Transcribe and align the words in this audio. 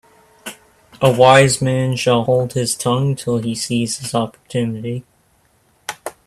A 0.99 1.11
wise 1.11 1.61
man 1.61 1.95
shall 1.95 2.23
hold 2.23 2.53
his 2.53 2.73
tongue 2.73 3.15
till 3.15 3.37
he 3.37 3.53
sees 3.53 3.99
his 3.99 4.15
opportunity. 4.15 5.05